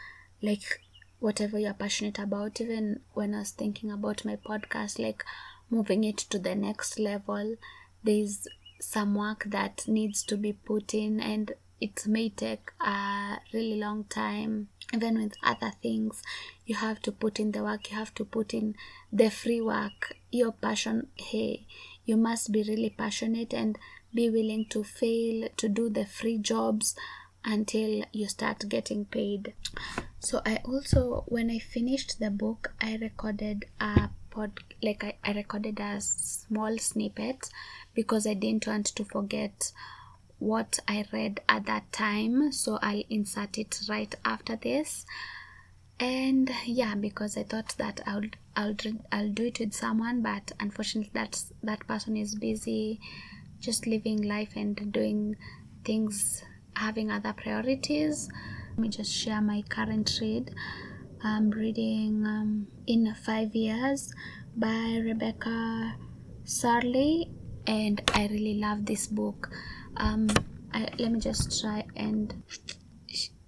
like 0.41 0.81
whatever 1.19 1.59
you're 1.59 1.75
passionate 1.75 2.19
about. 2.19 2.61
Even 2.61 3.00
when 3.15 3.35
I 3.35 3.41
was 3.41 3.50
thinking 3.50 3.91
about 3.91 4.25
my 4.25 4.37
podcast, 4.37 4.99
like 4.99 5.25
moving 5.71 6.05
it 6.05 6.19
to 6.19 6.38
the 6.38 6.55
next 6.55 6.99
level, 6.99 7.57
there's 8.05 8.47
some 8.81 9.15
work 9.15 9.45
that 9.47 9.87
needs 9.87 10.23
to 10.25 10.37
be 10.37 10.53
put 10.53 10.95
in 10.95 11.21
and 11.21 11.53
it 11.83 12.07
may 12.07 12.29
take 12.29 12.71
a 12.81 13.39
really 13.53 13.79
long 13.79 14.05
time. 14.05 14.69
Even 14.95 15.23
with 15.23 15.35
other 15.43 15.73
things 15.83 16.23
you 16.67 16.75
have 16.75 17.01
to 17.03 17.12
put 17.12 17.41
in 17.41 17.53
the 17.53 17.62
work 17.62 17.91
you 17.91 17.97
have 17.97 18.15
to 18.15 18.25
put 18.25 18.53
in 18.53 18.75
the 19.11 19.31
free 19.31 19.61
work 19.61 20.17
your 20.31 20.53
passion 20.53 21.07
hey 21.17 21.67
you 22.05 22.17
must 22.17 22.53
be 22.53 22.62
really 22.62 22.91
passionate 22.91 23.55
and 23.55 23.79
be 24.15 24.29
willing 24.29 24.67
to 24.69 24.85
fail 24.85 25.49
to 25.57 25.69
do 25.69 25.89
the 25.89 26.05
free 26.05 26.39
jobs 26.39 26.95
until 27.45 28.05
you 28.12 28.29
start 28.29 28.69
getting 28.69 29.05
paid. 29.05 29.55
So 30.21 30.41
i 30.47 30.61
also 30.65 31.25
when 31.27 31.51
i 31.51 31.59
finished 31.59 32.21
the 32.21 32.31
book 32.31 32.73
i 32.81 32.97
recorded 32.97 33.65
a 33.81 34.11
pod 34.31 34.53
like 34.81 35.03
i, 35.03 35.15
I 35.25 35.33
recorded 35.33 35.81
a 35.81 36.01
small 36.01 36.79
snippet 36.79 37.51
because 37.95 38.27
i 38.27 38.35
didn't 38.35 38.67
want 38.67 38.87
to 38.87 39.05
forget 39.05 39.73
what 40.43 40.81
I 40.89 41.05
read 41.13 41.41
at 41.49 41.67
that 41.67 41.93
time, 41.93 42.53
so 42.53 42.79
I'll 42.83 43.05
insert 43.09 43.59
it 43.59 43.79
right 43.89 44.13
after 44.25 44.57
this. 44.57 45.07
And 46.01 46.51
yeah, 46.67 46.97
because 46.97 47.37
I 47.37 47.45
thought 47.45 47.77
that 47.79 48.01
I'll 48.07 48.29
I'll 48.57 48.75
I'll 49.13 49.29
do 49.29 49.47
it 49.47 49.61
with 49.61 49.73
someone, 49.73 50.21
but 50.21 50.51
unfortunately, 50.59 51.13
that's 51.15 51.53
that 51.63 51.87
person 51.87 52.17
is 52.17 52.35
busy, 52.35 52.99
just 53.61 53.87
living 53.87 54.23
life 54.23 54.55
and 54.57 54.93
doing 54.93 55.37
things, 55.85 56.43
having 56.75 57.11
other 57.11 57.33
priorities. 57.33 58.29
Let 58.71 58.79
me 58.79 58.89
just 58.89 59.13
share 59.13 59.41
my 59.41 59.63
current 59.69 60.19
read. 60.21 60.51
I'm 61.23 61.51
reading 61.51 62.27
um, 62.27 62.67
in 62.89 63.15
five 63.15 63.55
years 63.55 64.13
by 64.57 65.01
Rebecca 65.05 65.95
Serle, 66.45 67.31
and 67.66 68.02
I 68.14 68.26
really 68.26 68.54
love 68.59 68.87
this 68.87 69.07
book 69.07 69.50
um 69.97 70.28
I, 70.73 70.88
let 70.99 71.12
me 71.12 71.21
just 71.21 71.61
try 71.61 71.85
and 71.97 72.42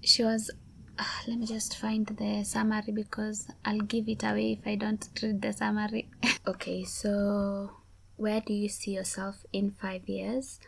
she 0.03 0.23
was 0.23 0.51
uh, 0.99 1.05
let 1.27 1.39
me 1.39 1.47
just 1.47 1.77
find 1.79 2.07
the 2.07 2.45
summary 2.45 2.93
because 2.93 3.49
I'll 3.65 3.81
give 3.81 4.09
it 4.09 4.23
away 4.23 4.59
if 4.61 4.67
I 4.67 4.77
don't 4.77 5.09
read 5.23 5.43
the 5.43 5.53
summary. 5.53 6.09
okay, 6.47 6.85
so 6.85 7.71
where 8.17 8.41
do 8.41 8.53
you 8.53 8.69
see 8.69 8.93
yourself 8.93 9.45
in 9.53 9.73
five 9.73 10.09
years? 10.09 10.61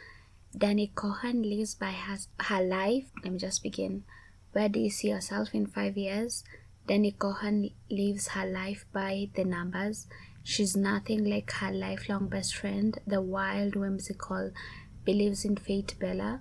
Dannie 0.56 0.90
Kohan 0.94 1.42
lives 1.48 1.74
by 1.74 1.92
her, 1.92 2.16
her 2.40 2.62
life. 2.62 3.04
Let 3.22 3.34
me 3.34 3.38
just 3.38 3.62
begin. 3.62 4.04
Where 4.52 4.68
do 4.68 4.80
you 4.80 4.90
see 4.90 5.10
yourself 5.10 5.50
in 5.52 5.66
five 5.66 5.96
years? 5.96 6.42
Dannie 6.88 7.12
Kohan 7.12 7.72
lives 7.90 8.28
her 8.28 8.46
life 8.46 8.86
by 8.92 9.28
the 9.34 9.44
numbers. 9.44 10.06
She's 10.48 10.76
nothing 10.76 11.24
like 11.24 11.50
her 11.54 11.72
lifelong 11.72 12.28
best 12.28 12.54
friend, 12.54 12.96
the 13.04 13.20
wild, 13.20 13.74
whimsical, 13.74 14.52
believes 15.04 15.44
in 15.44 15.56
fate 15.56 15.96
Bella. 15.98 16.40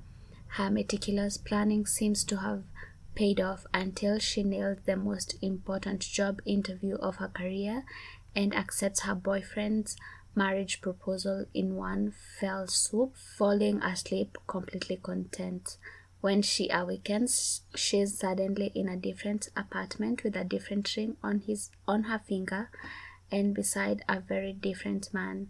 Her 0.60 0.70
meticulous 0.70 1.38
planning 1.40 1.88
seems 1.88 2.24
to 2.26 2.38
have 2.38 2.66
paid 3.16 3.42
off 3.42 3.66
until 3.74 4.20
she 4.20 4.44
nails 4.44 4.78
the 4.86 4.96
most 4.96 5.34
important 5.42 6.02
job 6.02 6.40
interview 6.46 6.98
of 6.98 7.16
her 7.16 7.30
career 7.30 7.84
and 8.36 8.56
accepts 8.56 9.00
her 9.02 9.16
boyfriend's 9.16 9.98
marriage 10.36 10.82
proposal 10.82 11.48
in 11.56 11.74
one 11.74 12.14
fell 12.40 12.68
swoop, 12.68 13.18
falling 13.18 13.82
asleep 13.82 14.38
completely 14.46 14.98
content. 14.98 15.78
When 16.22 16.44
she 16.44 16.70
awakens, 16.70 17.62
she's 17.76 18.20
suddenly 18.20 18.72
in 18.76 18.88
a 18.88 18.98
different 18.98 19.50
apartment 19.58 20.24
with 20.24 20.36
a 20.36 20.44
different 20.44 20.96
ring 20.96 21.18
on 21.24 21.40
his 21.40 21.72
on 21.88 22.04
her 22.04 22.20
finger 22.20 22.70
and 23.36 23.54
beside 23.54 24.02
a 24.08 24.22
very 24.22 24.54
different 24.54 25.14
man. 25.14 25.48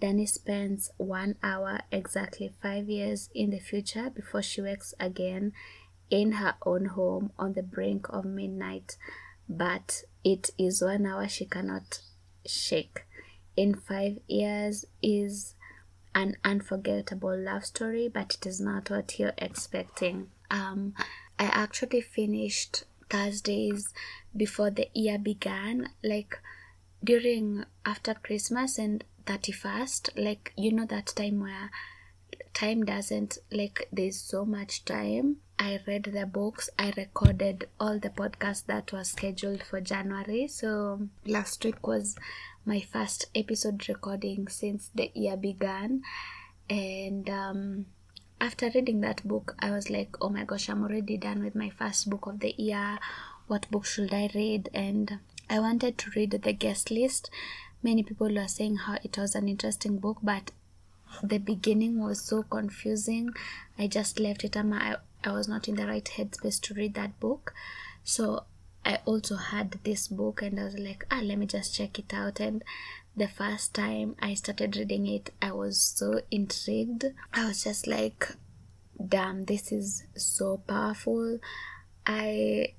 Dannie 0.00 0.24
spends 0.24 0.92
one 0.98 1.34
hour 1.42 1.80
exactly 1.90 2.52
five 2.62 2.88
years 2.88 3.28
in 3.34 3.50
the 3.50 3.58
future 3.58 4.08
before 4.08 4.40
she 4.40 4.60
wakes 4.60 4.94
again 5.00 5.52
in 6.10 6.32
her 6.32 6.54
own 6.64 6.84
home 6.86 7.32
on 7.36 7.54
the 7.54 7.62
brink 7.62 8.06
of 8.10 8.24
midnight. 8.24 8.96
But 9.48 10.04
it 10.22 10.50
is 10.56 10.80
one 10.80 11.06
hour 11.06 11.26
she 11.26 11.44
cannot 11.44 12.00
shake. 12.46 13.04
In 13.56 13.74
five 13.74 14.18
years 14.28 14.84
is 15.02 15.56
an 16.14 16.36
unforgettable 16.44 17.36
love 17.36 17.66
story, 17.66 18.06
but 18.06 18.36
it 18.36 18.46
is 18.46 18.60
not 18.60 18.90
what 18.90 19.18
you're 19.18 19.32
expecting. 19.38 20.28
Um, 20.52 20.94
I 21.36 21.46
actually 21.46 22.02
finished 22.02 22.84
Thursdays 23.10 23.92
before 24.36 24.70
the 24.70 24.88
year 24.94 25.18
began, 25.18 25.88
like 26.04 26.38
during 27.02 27.64
after 27.84 28.14
Christmas 28.14 28.78
and 28.78 29.04
31st, 29.26 30.10
like 30.16 30.52
you 30.56 30.72
know 30.72 30.86
that 30.86 31.06
time 31.06 31.40
where 31.40 31.70
time 32.54 32.84
doesn't 32.84 33.38
like 33.52 33.88
there's 33.92 34.20
so 34.20 34.44
much 34.44 34.84
time 34.84 35.36
I 35.58 35.80
read 35.86 36.04
the 36.04 36.24
books. 36.24 36.70
I 36.78 36.92
recorded 36.96 37.68
all 37.80 37.98
the 37.98 38.10
podcasts 38.10 38.66
that 38.66 38.92
were 38.92 39.02
scheduled 39.02 39.62
for 39.62 39.80
January. 39.80 40.46
So 40.46 41.08
last 41.26 41.64
week 41.64 41.86
was 41.86 42.16
my 42.64 42.80
first 42.80 43.26
episode 43.34 43.88
recording 43.88 44.46
since 44.48 44.90
the 44.94 45.10
year 45.14 45.36
began. 45.36 46.02
And 46.70 47.28
um, 47.28 47.86
after 48.40 48.70
reading 48.72 49.00
that 49.00 49.26
book, 49.26 49.56
I 49.58 49.72
was 49.72 49.90
like, 49.90 50.16
oh 50.20 50.28
my 50.28 50.44
gosh, 50.44 50.68
I'm 50.68 50.84
already 50.84 51.16
done 51.16 51.42
with 51.42 51.56
my 51.56 51.70
first 51.70 52.08
book 52.08 52.26
of 52.26 52.38
the 52.38 52.54
year. 52.56 52.98
What 53.48 53.68
book 53.70 53.84
should 53.84 54.14
I 54.14 54.30
read? 54.34 54.68
And 54.72 55.18
I 55.50 55.60
wanted 55.60 55.98
to 55.98 56.10
read 56.14 56.30
the 56.30 56.52
guest 56.52 56.90
list. 56.90 57.30
Many 57.82 58.02
people 58.02 58.32
were 58.32 58.48
saying 58.48 58.76
how 58.76 58.98
it 59.02 59.16
was 59.16 59.34
an 59.34 59.48
interesting 59.48 59.98
book, 59.98 60.18
but 60.22 60.50
the 61.22 61.38
beginning 61.38 62.00
was 62.02 62.20
so 62.20 62.42
confusing. 62.42 63.30
I 63.78 63.86
just 63.86 64.18
left 64.20 64.44
it. 64.44 64.56
I, 64.56 64.96
I 65.24 65.32
was 65.32 65.48
not 65.48 65.68
in 65.68 65.76
the 65.76 65.86
right 65.86 66.04
headspace 66.04 66.60
to 66.62 66.74
read 66.74 66.94
that 66.94 67.18
book. 67.20 67.54
So 68.04 68.44
I 68.84 69.00
also 69.04 69.36
had 69.36 69.78
this 69.84 70.08
book 70.08 70.42
and 70.42 70.58
I 70.58 70.64
was 70.64 70.78
like, 70.78 71.06
ah, 71.10 71.20
let 71.22 71.38
me 71.38 71.46
just 71.46 71.74
check 71.74 71.98
it 71.98 72.12
out. 72.12 72.40
And 72.40 72.62
the 73.16 73.28
first 73.28 73.74
time 73.74 74.16
I 74.20 74.34
started 74.34 74.76
reading 74.76 75.06
it, 75.06 75.30
I 75.42 75.52
was 75.52 75.80
so 75.80 76.22
intrigued. 76.30 77.06
I 77.32 77.48
was 77.48 77.64
just 77.64 77.86
like, 77.86 78.28
damn, 79.06 79.44
this 79.44 79.72
is 79.72 80.04
so 80.16 80.58
powerful. 80.66 81.38
I 82.06 82.74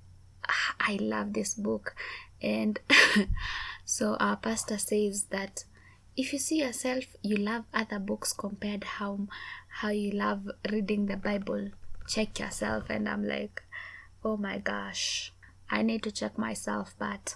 I 0.79 0.97
love 0.99 1.33
this 1.33 1.53
book. 1.53 1.95
And 2.41 2.79
so 3.86 4.15
our 4.19 4.38
pastor 4.38 4.77
says 4.77 5.24
that 5.31 5.65
if 6.15 6.34
you 6.34 6.39
see 6.39 6.60
yourself 6.60 7.05
you 7.22 7.38
love 7.38 7.63
other 7.74 7.98
books 7.98 8.34
compared 8.34 8.84
how 8.84 9.19
how 9.81 9.89
you 9.89 10.12
love 10.12 10.50
reading 10.69 11.05
the 11.05 11.15
Bible, 11.15 11.69
check 12.08 12.39
yourself. 12.39 12.89
And 12.89 13.08
i'm 13.08 13.25
like 13.25 13.63
oh 14.24 14.36
my 14.36 14.58
gosh 14.58 15.31
i 15.69 15.81
need 15.81 16.03
to 16.03 16.12
check 16.12 16.38
myself. 16.38 16.93
But 17.00 17.36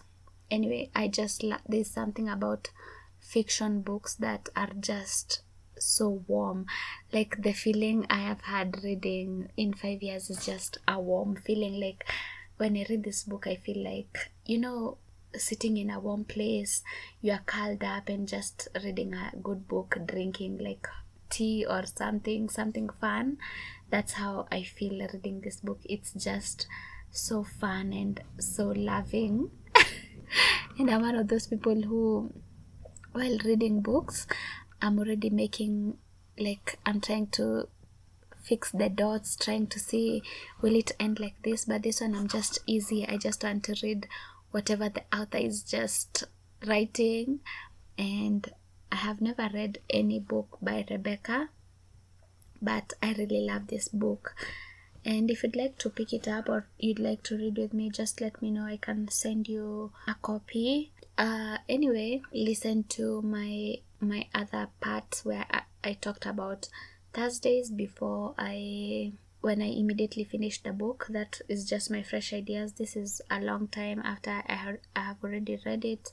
anyway 0.51 0.89
i 0.93 1.07
just 1.07 1.43
there's 1.67 1.89
something 1.89 2.27
about 2.27 2.71
fiction 3.19 3.81
books 3.81 4.15
that 4.15 4.49
are 4.55 4.71
just 4.79 5.43
so 5.79 6.23
warm. 6.27 6.65
Like 7.11 7.41
the 7.41 7.53
feeling 7.53 8.05
i 8.09 8.19
have 8.19 8.41
had 8.41 8.83
reading 8.83 9.49
in 9.55 9.73
five 9.73 10.01
years 10.03 10.29
is 10.29 10.45
just 10.45 10.77
a 10.87 10.99
warm 10.99 11.35
feeling. 11.35 11.79
Like 11.79 12.05
when 12.57 12.77
i 12.77 12.85
read 12.89 13.03
this 13.03 13.23
book 13.23 13.47
i 13.47 13.55
feel 13.55 13.83
like 13.83 14.31
you 14.45 14.57
know 14.57 14.97
sitting 15.35 15.77
in 15.77 15.89
a 15.89 15.99
warm 15.99 16.23
place 16.23 16.83
you 17.21 17.31
are 17.31 17.41
curled 17.45 17.83
up 17.83 18.07
and 18.09 18.27
just 18.27 18.67
reading 18.83 19.13
a 19.13 19.31
good 19.41 19.67
book 19.67 19.97
drinking 20.05 20.57
like 20.59 20.87
tea 21.33 21.65
or 21.67 21.83
something 21.85 22.47
something 22.47 22.89
fun. 23.01 23.37
That's 23.89 24.13
how 24.13 24.47
i 24.51 24.63
feel 24.63 25.07
reading 25.13 25.41
this 25.41 25.57
book. 25.57 25.79
It's 25.85 26.13
just 26.13 26.67
so 27.11 27.43
fun 27.43 27.93
and 27.93 28.21
so 28.39 28.67
loving. 28.67 29.51
And 30.79 30.89
i'm 30.89 31.01
one 31.01 31.15
of 31.15 31.27
those 31.27 31.47
people 31.47 31.79
who 31.89 32.31
while 33.11 33.37
reading 33.45 33.81
books 33.81 34.25
i'm 34.81 34.97
already 34.97 35.29
making 35.29 35.97
like 36.39 36.79
i'm 36.87 36.99
trying 36.99 37.27
to 37.37 37.67
fix 38.43 38.71
the 38.71 38.89
dots 38.89 39.35
trying 39.35 39.65
to 39.67 39.79
see 39.79 40.21
will 40.61 40.75
it 40.75 40.91
end 40.99 41.19
like 41.19 41.41
this 41.43 41.65
but 41.65 41.83
this 41.83 42.01
one 42.01 42.13
i'm 42.13 42.27
just 42.27 42.59
easy 42.67 43.07
i 43.07 43.17
just 43.17 43.43
want 43.43 43.63
to 43.63 43.75
read 43.81 44.07
whatever 44.51 44.89
the 44.89 45.03
author 45.17 45.37
is 45.37 45.63
just 45.63 46.25
writing 46.65 47.39
and 47.97 48.51
I 48.93 48.97
have 48.97 49.21
never 49.21 49.49
read 49.51 49.79
any 49.89 50.19
book 50.19 50.59
by 50.61 50.85
Rebecca, 50.87 51.49
but 52.61 52.93
I 53.01 53.13
really 53.13 53.41
love 53.41 53.65
this 53.65 53.87
book. 53.87 54.35
And 55.03 55.31
if 55.31 55.41
you'd 55.41 55.55
like 55.55 55.79
to 55.79 55.89
pick 55.89 56.13
it 56.13 56.27
up 56.27 56.47
or 56.47 56.67
you'd 56.77 56.99
like 56.99 57.23
to 57.23 57.35
read 57.35 57.57
with 57.57 57.73
me, 57.73 57.89
just 57.89 58.21
let 58.21 58.39
me 58.39 58.51
know. 58.51 58.65
I 58.65 58.77
can 58.77 59.07
send 59.09 59.47
you 59.47 59.91
a 60.07 60.13
copy. 60.21 60.91
Uh, 61.17 61.57
anyway, 61.67 62.21
listen 62.31 62.83
to 62.89 63.23
my 63.23 63.77
my 63.99 64.27
other 64.35 64.67
parts 64.79 65.25
where 65.25 65.45
I, 65.49 65.61
I 65.83 65.93
talked 65.93 66.27
about 66.27 66.67
Thursdays 67.13 67.71
before 67.71 68.33
I 68.37 69.13
when 69.41 69.61
I 69.61 69.67
immediately 69.67 70.23
finished 70.23 70.63
the 70.63 70.71
book. 70.71 71.07
That 71.09 71.41
is 71.49 71.69
just 71.69 71.91
my 71.91 72.01
fresh 72.01 72.33
ideas. 72.33 72.73
This 72.73 72.95
is 72.95 73.21
a 73.29 73.39
long 73.39 73.67
time 73.67 74.01
after 74.03 74.31
I, 74.47 74.53
have 74.53 74.77
I 74.95 74.99
have 75.01 75.17
already 75.23 75.59
read 75.65 75.83
it 75.85 76.11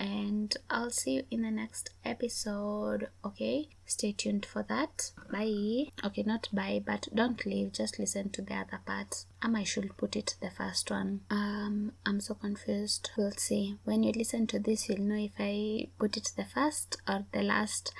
and 0.00 0.56
I'll 0.70 0.90
see 0.90 1.16
you 1.16 1.24
in 1.30 1.42
the 1.42 1.50
next 1.50 1.90
episode. 2.06 3.08
Okay, 3.22 3.68
stay 3.84 4.12
tuned 4.12 4.46
for 4.46 4.62
that. 4.62 5.12
Bye. 5.30 5.90
Okay, 6.02 6.22
not 6.22 6.48
bye, 6.50 6.82
but 6.84 7.08
don't 7.14 7.44
leave. 7.44 7.74
Just 7.74 7.98
listen 7.98 8.30
to 8.30 8.40
the 8.40 8.54
other 8.54 8.80
parts. 8.86 9.26
Um, 9.42 9.54
I 9.54 9.62
should 9.64 9.94
put 9.98 10.16
it 10.16 10.36
the 10.40 10.50
first 10.50 10.90
one. 10.90 11.20
Um, 11.28 11.92
I'm 12.06 12.20
so 12.20 12.32
confused. 12.32 13.10
We'll 13.18 13.32
see. 13.32 13.76
When 13.84 14.02
you 14.02 14.12
listen 14.12 14.46
to 14.48 14.58
this, 14.58 14.88
you'll 14.88 15.02
know 15.02 15.16
if 15.22 15.32
I 15.38 15.88
put 15.98 16.16
it 16.16 16.32
the 16.34 16.46
first 16.46 16.96
or 17.06 17.26
the 17.32 17.42
last. 17.42 17.92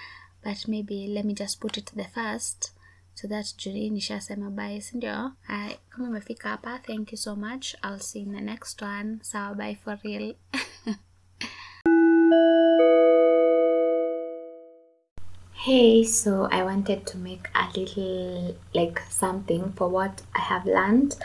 But 0.42 0.68
maybe 0.68 1.06
let 1.06 1.24
me 1.24 1.34
just 1.34 1.60
put 1.60 1.78
it 1.78 1.92
the 1.94 2.04
first 2.04 2.72
so 3.14 3.28
that 3.28 3.46
juni 3.56 3.90
nishasema 3.90 4.50
bye 4.50 4.80
sindio 4.80 5.32
hai 5.42 5.78
kama 5.88 6.08
umefika 6.08 6.48
hapa 6.48 6.78
thank 6.78 7.12
you 7.12 7.18
so 7.18 7.36
much. 7.36 7.74
I'll 7.82 8.00
see 8.00 8.20
you 8.20 8.26
in 8.26 8.34
the 8.34 8.40
next 8.40 8.82
one. 8.82 9.18
Sawa 9.22 9.54
bye 9.54 9.74
for 9.84 9.98
real. 10.04 10.34
Hey, 15.52 16.04
so 16.04 16.48
I 16.50 16.62
wanted 16.62 17.06
to 17.08 17.18
make 17.18 17.46
a 17.54 17.68
little 17.78 18.56
like 18.72 18.98
something 19.10 19.72
for 19.72 19.90
what 19.90 20.22
I 20.34 20.40
have 20.40 20.64
learned. 20.64 21.16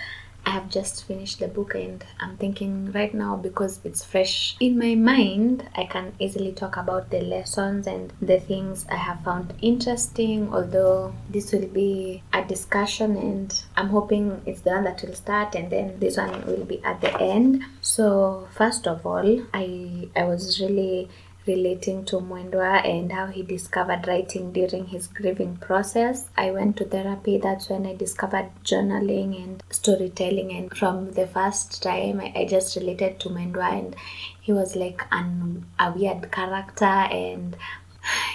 I 0.46 0.52
have 0.52 0.70
just 0.70 1.06
finished 1.06 1.40
the 1.40 1.48
book 1.48 1.76
and 1.76 2.04
I'm 2.20 2.38
thinking 2.38 2.92
right 2.92 3.14
now 3.14 3.36
because 3.36 3.80
it's 3.84 4.04
fresh 4.04 4.56
in 4.60 4.78
my 4.78 4.96
mind, 4.96 5.68
I 5.76 5.86
can 5.86 6.14
easily 6.20 6.52
talk 6.52 6.78
about 6.78 7.10
the 7.10 7.22
lessons 7.22 7.88
and 7.88 8.14
the 8.22 8.40
things 8.40 8.86
I 8.90 8.96
have 8.96 9.24
found 9.24 9.54
interesting. 9.62 10.54
Although 10.54 11.14
this 11.30 11.52
will 11.52 11.68
be 11.68 12.24
a 12.34 12.44
discussion, 12.44 13.16
and 13.18 13.64
I'm 13.76 13.90
hoping 13.90 14.42
it's 14.46 14.62
the 14.62 14.72
one 14.72 14.84
that 14.84 15.02
will 15.04 15.16
start, 15.16 15.56
and 15.56 15.72
then 15.72 16.00
this 16.00 16.18
one 16.18 16.46
will 16.46 16.66
be 16.66 16.84
at 16.84 17.02
the 17.02 17.20
end. 17.20 17.64
So, 17.82 18.48
first 18.52 18.88
of 18.88 19.06
all, 19.06 19.42
I 19.54 20.10
I 20.16 20.24
was 20.24 20.60
really 20.62 21.10
relating 21.48 22.06
to 22.06 22.18
Mwendwa 22.18 22.86
and 22.86 23.12
how 23.12 23.28
he 23.28 23.44
discovered 23.44 24.08
writing 24.08 24.52
during 24.52 24.88
his 24.88 25.08
grieving 25.08 25.58
process. 25.58 26.30
I 26.38 26.52
went 26.52 26.78
to 26.78 26.86
therapy. 26.86 27.38
That's 27.38 27.70
when 27.70 27.86
I 27.86 27.96
discovered 27.96 28.50
journaling 28.64 29.44
and 29.44 29.64
storytelling. 29.70 30.52
And 30.52 30.76
from 30.76 31.12
the 31.12 31.28
first 31.28 31.84
time, 31.84 32.20
I, 32.20 32.46
just 32.46 32.76
related 32.76 33.20
to 33.22 33.30
Mwendwa, 33.30 33.72
and 33.74 33.96
he 34.42 34.54
was 34.54 34.76
like 34.76 35.02
an, 35.12 35.66
a 35.80 35.92
weird 35.92 36.32
character, 36.32 36.86
and 36.86 37.56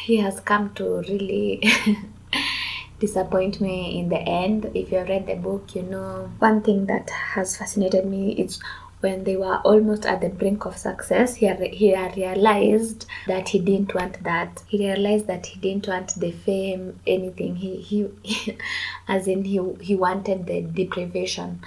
he 0.04 0.16
has 0.18 0.40
come 0.40 0.74
to 0.74 1.00
really 1.08 1.62
disappoint 3.00 3.60
me 3.60 3.98
in 3.98 4.08
the 4.08 4.18
end. 4.18 4.70
If 4.74 4.92
you've 4.92 5.08
read 5.08 5.26
the 5.26 5.36
book, 5.36 5.74
you 5.74 5.82
know 5.82 6.30
one 6.38 6.62
thing 6.62 6.86
that 6.86 7.10
has 7.10 7.56
fascinated 7.56 8.04
me 8.04 8.32
is 8.32 8.60
when 9.00 9.24
they 9.24 9.36
were 9.36 9.56
almost 9.58 10.04
at 10.04 10.20
the 10.20 10.28
brink 10.28 10.66
of 10.66 10.76
success, 10.76 11.36
he, 11.36 11.48
he 11.72 11.94
realized 11.94 13.06
that 13.26 13.48
he 13.48 13.58
didn't 13.58 13.94
want 13.94 14.22
that. 14.24 14.62
He 14.68 14.78
realized 14.78 15.26
that 15.26 15.46
he 15.46 15.58
didn't 15.58 15.88
want 15.88 16.14
the 16.20 16.32
fame, 16.32 17.00
anything. 17.06 17.56
He, 17.56 17.76
he 17.76 18.56
as 19.08 19.26
in 19.26 19.44
he, 19.44 19.60
he 19.80 19.94
wanted 19.94 20.46
the 20.46 20.60
deprivation 20.62 21.60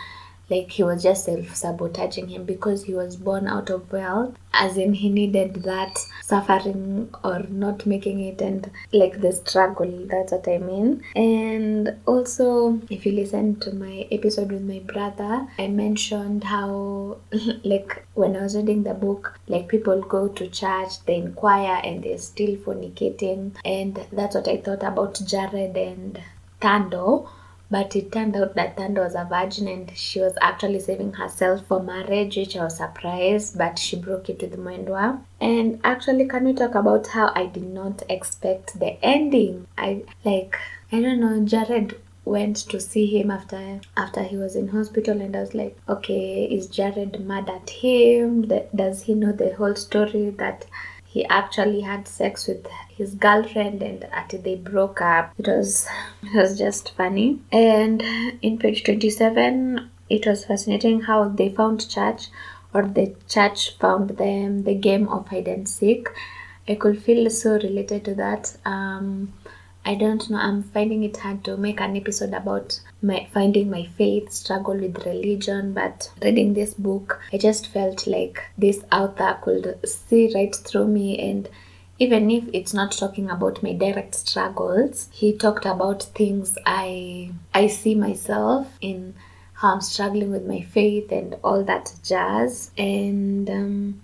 like 0.50 0.71
he 0.71 0.83
was 0.83 1.03
just 1.03 1.25
self 1.25 1.55
sabotaging 1.55 2.27
him 2.27 2.43
because 2.43 2.83
he 2.83 2.93
was 2.93 3.15
born 3.15 3.47
out 3.47 3.69
of 3.69 3.91
wealth 3.91 4.35
as 4.53 4.77
in 4.77 4.93
he 4.93 5.09
needed 5.09 5.55
that 5.63 5.97
suffering 6.21 7.09
or 7.23 7.39
not 7.50 7.85
making 7.85 8.19
it 8.19 8.41
and 8.41 8.69
like 8.91 9.19
the 9.21 9.31
struggle 9.31 10.05
that's 10.07 10.31
what 10.31 10.47
i 10.47 10.57
mean. 10.57 11.03
And 11.15 11.97
also 12.05 12.79
if 12.89 13.05
you 13.05 13.13
listen 13.13 13.59
to 13.62 13.73
my 13.73 14.07
episode 14.12 14.51
with 14.51 14.62
my 14.63 14.79
brother 14.79 15.47
i 15.57 15.67
mentioned 15.67 16.43
how 16.43 17.17
like 17.63 18.05
when 18.13 18.35
i 18.35 18.43
was 18.43 18.55
reading 18.55 18.83
the 18.83 18.93
book 18.93 19.39
like 19.47 19.67
people 19.67 20.01
go 20.01 20.27
to 20.27 20.47
church 20.47 21.03
they 21.05 21.15
inquire 21.15 21.81
and 21.83 22.03
they're 22.03 22.17
still 22.17 22.55
fornicating. 22.57 23.55
And 23.65 24.05
that's 24.12 24.35
what 24.35 24.47
i 24.47 24.57
thought 24.57 24.83
about 24.83 25.21
jared 25.25 25.77
and 25.77 26.21
Thando 26.62 27.27
but 27.74 27.96
it 27.96 28.12
turned 28.12 28.36
out 28.36 28.53
that 28.53 28.77
Thando 28.77 29.03
was 29.03 29.15
a 29.15 29.25
virgin 29.27 29.68
and 29.68 29.92
she 29.98 30.20
was 30.20 30.34
actually 30.42 30.80
saving 30.80 31.13
herself 31.13 31.65
for 31.65 31.82
marriage, 31.82 32.38
which 32.38 32.56
I 32.56 32.65
was 32.65 32.77
surprised, 32.77 33.58
but 33.58 33.80
she 33.80 33.96
broke 33.96 34.30
it 34.30 34.44
with 34.44 34.60
Mwendwa. 34.60 35.22
And 35.42 35.80
actually, 35.84 36.27
can 36.27 36.44
we 36.44 36.53
talk 36.53 36.75
about 36.75 37.08
how 37.08 37.32
I 37.36 37.48
did 37.48 37.63
not 37.63 38.03
expect 38.08 38.80
the 38.80 39.03
ending? 39.03 39.65
I 39.75 40.03
like, 40.24 40.56
I 40.92 41.01
don't 41.01 41.20
know, 41.20 41.44
Jared 41.44 42.00
went 42.25 42.58
to 42.58 42.80
see 42.80 43.08
him 43.08 43.32
after 43.32 43.82
after 43.98 44.22
he 44.22 44.38
was 44.38 44.56
in 44.56 44.68
hospital 44.68 45.20
and 45.20 45.36
I 45.36 45.42
was 45.42 45.56
like, 45.56 45.75
okay, 45.89 46.46
is 46.46 46.68
Jared 46.68 47.25
mad 47.25 47.50
at 47.50 47.72
him? 47.72 48.44
Does 48.84 49.01
he 49.01 49.15
know 49.15 49.32
the 49.32 49.56
whole 49.56 49.75
story 49.75 50.30
that 50.38 50.68
he 51.13 51.25
actually 51.25 51.82
had 51.82 52.08
sex 52.08 52.48
with 52.48 52.68
his 52.97 53.15
girlfriend 53.15 53.81
and 53.81 54.03
after 54.05 54.38
they 54.38 54.55
broke 54.55 55.01
up. 55.01 55.33
It 55.38 55.47
was 55.47 55.88
it 56.23 56.35
was 56.35 56.57
just 56.57 56.95
funny. 56.95 57.39
And 57.51 58.01
in 58.41 58.57
page 58.57 58.83
27 58.83 59.89
it 60.09 60.27
was 60.27 60.45
fascinating 60.45 61.01
how 61.01 61.29
they 61.29 61.50
found 61.50 61.89
church 61.89 62.27
or 62.73 62.83
the 62.83 63.15
church 63.27 63.77
found 63.77 64.12
them 64.12 64.63
the 64.63 64.75
game 64.75 65.07
of 65.07 65.27
hide 65.27 65.47
and 65.47 65.67
seek. 65.67 66.07
I 66.67 66.75
could 66.75 67.01
feel 67.03 67.29
so 67.29 67.53
related 67.53 68.05
to 68.05 68.15
that. 68.15 68.55
Um 68.65 69.33
I 69.85 69.95
don't 69.95 70.29
know. 70.29 70.38
I'm 70.38 70.63
finding 70.63 71.03
it 71.03 71.17
hard 71.17 71.43
to 71.43 71.57
make 71.57 71.81
an 71.81 71.97
episode 71.97 72.33
about 72.33 72.79
my 73.01 73.27
finding 73.33 73.69
my 73.69 73.85
faith, 73.97 74.31
struggle 74.31 74.75
with 74.75 75.05
religion, 75.05 75.73
but 75.73 76.09
reading 76.21 76.53
this 76.53 76.73
book, 76.73 77.19
I 77.33 77.38
just 77.38 77.67
felt 77.67 78.07
like 78.07 78.41
this 78.57 78.81
author 78.93 79.38
could 79.41 79.79
see 79.85 80.31
right 80.33 80.55
through 80.55 80.88
me 80.88 81.19
and 81.19 81.50
even 82.00 82.31
if 82.31 82.43
it's 82.53 82.73
not 82.73 82.91
talking 82.91 83.29
about 83.29 83.62
my 83.63 83.73
direct 83.73 84.15
struggles, 84.15 85.09
he 85.12 85.33
talked 85.33 85.65
about 85.65 86.03
things 86.03 86.57
I 86.65 87.31
I 87.53 87.67
see 87.67 87.95
myself 87.95 88.67
in 88.81 89.13
how 89.53 89.75
I'm 89.75 89.81
struggling 89.81 90.31
with 90.31 90.45
my 90.45 90.62
faith 90.62 91.12
and 91.12 91.38
all 91.43 91.63
that 91.63 91.93
jazz. 92.03 92.71
And 92.77 93.50
um, 93.50 94.01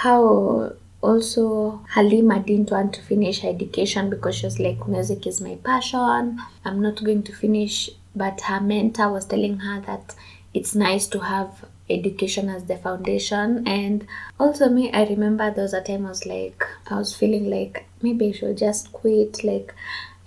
how 0.00 0.72
also 1.02 1.84
halima 1.90 2.40
didn't 2.40 2.70
want 2.70 2.94
to 2.94 3.02
finish 3.02 3.40
her 3.40 3.50
education 3.50 4.10
because 4.10 4.36
she 4.36 4.46
was 4.46 4.58
like 4.58 4.88
music 4.88 5.26
is 5.26 5.40
my 5.40 5.56
passion. 5.62 6.40
I'm 6.64 6.80
not 6.80 7.04
going 7.04 7.22
to 7.24 7.32
finish. 7.32 7.90
But 8.14 8.40
her 8.42 8.60
mentor 8.60 9.12
was 9.12 9.26
telling 9.26 9.58
her 9.58 9.80
that 9.82 10.14
it's 10.54 10.74
nice 10.74 11.06
to 11.08 11.20
have 11.20 11.66
education 11.88 12.48
as 12.48 12.64
the 12.64 12.76
foundation. 12.76 13.66
And 13.66 14.06
also 14.38 14.68
me 14.68 14.92
i 14.92 15.04
remember 15.04 15.50
there 15.50 15.62
was 15.62 15.74
a 15.74 15.82
time 15.82 16.06
i 16.06 16.10
was 16.10 16.26
like 16.26 16.64
i 16.90 16.98
was 16.98 17.14
feeling 17.14 17.48
like 17.50 17.86
maybe 18.02 18.28
i 18.28 18.32
should 18.32 18.56
just 18.56 18.92
quit. 18.92 19.42
Like 19.44 19.74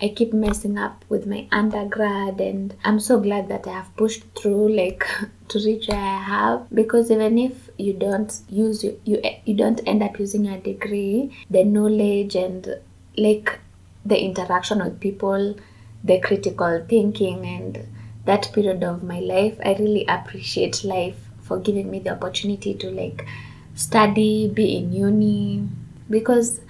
I 0.01 0.07
keep 0.07 0.31
messing 0.33 0.77
up 0.77 1.03
with 1.09 1.27
my 1.27 1.45
undergrad 1.51 2.39
and 2.39 2.73
I'm 2.85 3.01
so 3.01 3.19
glad 3.19 3.49
that 3.49 3.67
I 3.67 3.73
have 3.73 3.95
pushed 3.97 4.23
through 4.33 4.69
like 4.69 5.05
to 5.49 5.59
reach 5.59 5.89
where 5.89 5.97
I 5.97 6.23
have. 6.23 6.67
Because 6.73 7.11
even 7.11 7.37
if 7.37 7.69
you 7.77 7.93
don't 7.93 8.33
use 8.49 8.83
you 8.83 8.99
you, 9.03 9.21
you 9.45 9.55
don't 9.55 9.81
end 9.85 10.01
up 10.01 10.17
using 10.19 10.47
a 10.47 10.59
degree 10.59 11.35
the 11.49 11.63
knowledge 11.63 12.35
and 12.35 12.75
like 13.17 13.59
the 14.05 14.17
interaction 14.17 14.79
with 14.79 14.99
people 14.99 15.55
the 16.03 16.19
critical 16.21 16.85
thinking 16.87 17.45
and 17.45 17.85
that 18.25 18.49
period 18.53 18.83
of 18.83 19.03
my 19.03 19.19
life 19.19 19.57
I 19.63 19.73
really 19.73 20.05
appreciate 20.07 20.83
life 20.85 21.28
for 21.49 21.59
giving 21.59 21.91
me 21.91 21.99
the 21.99 22.11
opportunity 22.11 22.73
to 22.75 22.89
like 22.89 23.27
study 23.75 24.47
be 24.47 24.77
in 24.77 24.93
uni 24.93 25.67
because 26.09 26.61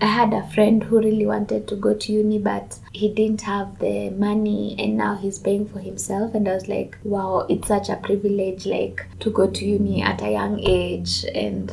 I 0.00 0.06
had 0.06 0.34
a 0.34 0.48
friend 0.50 0.82
who 0.82 0.98
really 0.98 1.24
wanted 1.24 1.68
to 1.68 1.76
go 1.76 1.94
to 1.94 2.12
uni, 2.12 2.38
but 2.38 2.80
he 2.92 3.08
didn't 3.14 3.42
have 3.42 3.78
the 3.78 4.10
money, 4.10 4.74
and 4.76 4.96
now 4.96 5.14
he's 5.14 5.38
paying 5.38 5.68
for 5.68 5.78
himself. 5.78 6.34
And 6.34 6.48
I 6.48 6.54
was 6.54 6.68
like, 6.68 6.98
wow, 7.04 7.46
it's 7.48 7.68
such 7.68 7.88
a 7.88 7.96
privilege, 7.96 8.66
like 8.66 9.06
to 9.20 9.30
go 9.30 9.48
to 9.48 9.64
uni 9.64 10.02
at 10.02 10.20
a 10.20 10.32
young 10.32 10.58
age. 10.60 11.24
And 11.32 11.72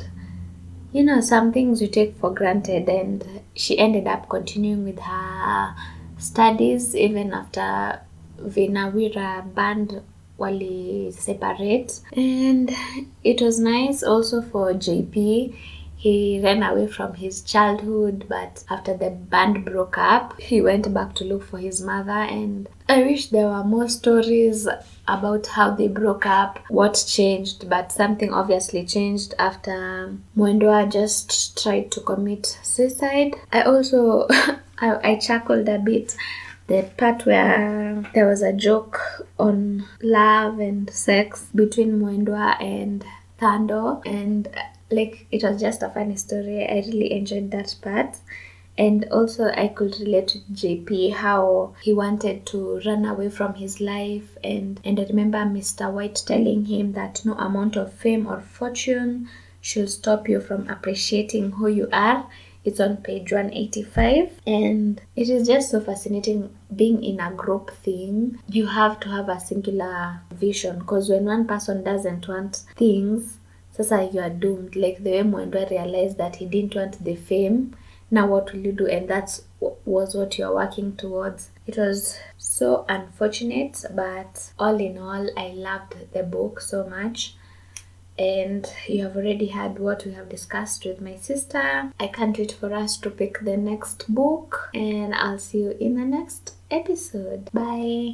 you 0.93 1.03
know, 1.03 1.19
some 1.19 1.51
things 1.51 1.81
you 1.81 1.87
take 1.87 2.15
for 2.17 2.31
granted. 2.31 2.87
And 2.87 3.41
she 3.55 3.79
ended 3.79 4.07
up 4.07 4.29
continuing 4.29 4.85
with 4.85 4.99
her 4.99 5.75
studies 6.19 6.95
even 6.95 7.33
after 7.33 8.01
Vinawira 8.39 9.53
band 9.53 10.01
wali 10.37 11.11
separate 11.11 12.01
and 12.15 12.71
it 13.23 13.41
was 13.41 13.59
nice 13.59 14.03
also 14.03 14.41
for 14.41 14.73
jp 14.73 15.53
he 16.05 16.39
ran 16.39 16.61
away 16.61 16.85
from 16.85 17.15
his 17.15 17.41
childhood, 17.41 18.25
but 18.29 18.63
after 18.69 18.95
the 18.95 19.09
band 19.09 19.65
broke 19.65 19.97
up, 19.97 20.39
he 20.39 20.61
went 20.61 20.93
back 20.93 21.15
to 21.15 21.23
look 21.23 21.43
for 21.43 21.57
his 21.57 21.81
mother. 21.81 22.11
And 22.11 22.69
I 22.87 23.01
wish 23.01 23.29
there 23.29 23.47
were 23.47 23.63
more 23.63 23.89
stories 23.89 24.67
about 25.07 25.47
how 25.47 25.71
they 25.71 25.87
broke 25.87 26.27
up, 26.27 26.59
what 26.69 27.03
changed, 27.07 27.67
but 27.71 27.91
something 27.91 28.31
obviously 28.31 28.85
changed 28.85 29.33
after 29.39 30.15
Mwendwa 30.37 30.91
just 30.91 31.61
tried 31.63 31.89
to 31.93 32.01
commit 32.01 32.59
suicide. 32.61 33.35
I 33.51 33.63
also 33.63 34.27
I, 34.77 35.11
I 35.11 35.15
chuckled 35.15 35.67
a 35.69 35.79
bit 35.79 36.15
the 36.67 36.89
part 36.97 37.25
where 37.25 38.03
there 38.13 38.27
was 38.27 38.41
a 38.41 38.53
joke 38.53 38.99
on 39.37 39.85
love 40.01 40.59
and 40.59 40.89
sex 40.89 41.47
between 41.53 41.99
Mwendwa 41.99 42.61
and 42.61 43.05
Thando 43.39 44.01
and 44.05 44.47
like 44.89 45.27
it 45.31 45.43
was 45.43 45.59
just 45.59 45.83
a 45.83 45.89
funny 45.89 46.15
story. 46.15 46.67
I 46.67 46.75
really 46.87 47.11
enjoyed 47.11 47.51
that 47.51 47.75
part. 47.81 48.17
And 48.77 49.05
also, 49.09 49.51
I 49.55 49.69
could 49.69 49.95
relate 50.01 50.27
to 50.29 50.39
JP 50.51 51.13
how 51.13 51.75
he 51.81 51.93
wanted 51.93 52.45
to 52.47 52.81
run 52.85 53.05
away 53.05 53.29
from 53.29 53.53
his 53.53 53.79
life. 53.79 54.37
And, 54.43 54.81
and 54.83 54.99
I 54.99 55.03
remember 55.03 55.37
Mr. 55.37 55.91
White 55.91 56.21
telling 56.25 56.65
him 56.65 56.91
that 56.91 57.23
no 57.23 57.35
amount 57.35 57.77
of 57.77 57.93
fame 57.93 58.27
or 58.27 58.41
fortune 58.41 59.29
should 59.61 59.89
stop 59.89 60.27
you 60.27 60.41
from 60.41 60.67
appreciating 60.67 61.51
who 61.51 61.67
you 61.67 61.87
are. 61.93 62.27
It's 62.65 62.79
on 62.79 62.97
page 62.97 63.31
185. 63.31 64.41
And 64.45 64.99
it 65.15 65.29
is 65.29 65.47
just 65.47 65.69
so 65.69 65.79
fascinating 65.79 66.49
being 66.75 67.03
in 67.03 67.19
a 67.19 67.31
group 67.31 67.71
thing. 67.71 68.39
You 68.49 68.65
have 68.65 68.99
to 69.01 69.09
have 69.09 69.29
a 69.29 69.39
singular 69.39 70.21
vision 70.33 70.79
because 70.79 71.09
when 71.09 71.25
one 71.25 71.45
person 71.47 71.83
doesn't 71.83 72.27
want 72.27 72.63
things, 72.75 73.37
sasa 73.71 74.09
you 74.11 74.19
are 74.19 74.29
doomed 74.29 74.75
like 74.75 75.03
the 75.03 75.11
way 75.11 75.23
mwendwa 75.23 75.69
realized 75.69 76.17
that 76.17 76.37
he 76.37 76.45
didn't 76.45 76.75
want 76.75 77.03
the 77.03 77.15
fame 77.15 77.75
now 78.09 78.25
what 78.27 78.53
will 78.53 78.65
you 78.65 78.71
do 78.71 78.87
and 78.87 79.09
that's 79.09 79.41
was 79.85 80.15
what 80.15 80.37
you're 80.37 80.55
working 80.55 80.95
towards 80.95 81.49
it 81.67 81.77
was 81.77 82.17
so 82.37 82.85
unfortunate 82.87 83.83
but 83.93 84.51
all 84.59 84.79
in 84.79 84.97
all 84.97 85.27
i 85.37 85.47
loved 85.49 85.95
the 86.13 86.23
book 86.23 86.61
so 86.61 86.87
much 86.87 87.35
and 88.17 88.71
you 88.87 89.03
have 89.03 89.15
already 89.15 89.47
heard 89.47 89.79
what 89.79 90.05
we 90.05 90.13
have 90.13 90.29
discussed 90.29 90.85
with 90.85 91.01
my 91.01 91.15
sister. 91.17 91.91
I 91.99 92.07
can't 92.07 92.37
wait 92.37 92.51
for 92.53 92.73
us 92.73 92.97
to 92.97 93.09
pick 93.09 93.39
the 93.39 93.57
next 93.57 94.13
book 94.13 94.69
and 94.73 95.13
i'll 95.15 95.39
see 95.39 95.59
you 95.59 95.71
in 95.79 95.95
the 95.95 96.05
next 96.05 96.53
episode. 96.71 97.49
Bye 97.53 98.13